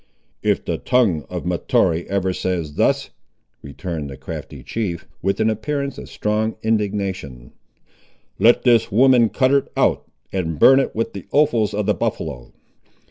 "If 0.41 0.65
the 0.65 0.79
tongue 0.79 1.25
of 1.29 1.45
Mahtoree 1.45 2.07
ever 2.09 2.33
says 2.33 2.73
thus," 2.73 3.11
returned 3.61 4.09
the 4.09 4.17
crafty 4.17 4.63
chief, 4.63 5.07
with 5.21 5.39
an 5.39 5.51
appearance 5.51 5.99
of 5.99 6.09
strong 6.09 6.55
indignation, 6.63 7.51
"let 8.39 8.65
his 8.65 8.91
women 8.91 9.29
cut 9.29 9.51
it 9.53 9.71
out, 9.77 10.09
and 10.33 10.57
burn 10.57 10.79
it 10.79 10.95
with 10.95 11.13
the 11.13 11.27
offals 11.31 11.75
of 11.75 11.85
the 11.85 11.93
buffaloe. 11.93 12.51